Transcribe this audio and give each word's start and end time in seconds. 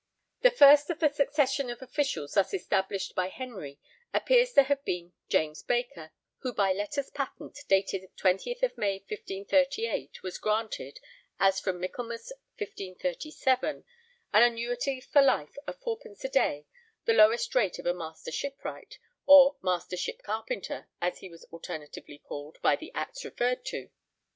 The 0.41 0.49
first 0.49 0.89
of 0.89 0.99
the 0.99 1.09
succession 1.13 1.69
of 1.69 1.79
officials 1.83 2.33
thus 2.33 2.55
established 2.55 3.13
by 3.13 3.27
Henry 3.27 3.77
appears 4.15 4.51
to 4.53 4.63
have 4.63 4.83
been 4.83 5.13
James 5.29 5.61
Baker, 5.61 6.11
who 6.39 6.53
by 6.55 6.73
letters 6.73 7.11
patent 7.11 7.59
dated 7.67 8.01
the 8.01 8.07
20th 8.17 8.75
May 8.79 8.93
1538 9.01 10.23
was 10.23 10.39
granted, 10.39 10.99
as 11.39 11.59
from 11.59 11.79
Michaelmas 11.79 12.33
1537, 12.57 13.85
an 14.33 14.41
annuity 14.43 15.01
for 15.01 15.21
life 15.21 15.55
of 15.67 15.79
fourpence 15.79 16.23
a 16.25 16.29
day, 16.29 16.65
the 17.05 17.13
lowest 17.13 17.53
rate 17.53 17.77
of 17.77 17.85
a 17.85 17.93
Master 17.93 18.31
Shipwright, 18.31 18.97
or 19.27 19.57
Master 19.61 19.95
Ship 19.97 20.19
Carpenter 20.23 20.89
as 20.99 21.19
he 21.19 21.29
was 21.29 21.45
alternatively 21.53 22.17
called 22.17 22.59
by 22.63 22.75
the 22.75 22.91
Acts 22.95 23.23
referred 23.23 23.63
to. 23.65 23.91